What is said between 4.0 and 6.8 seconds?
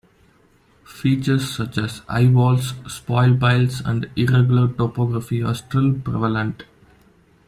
irregular topography are still prevalent.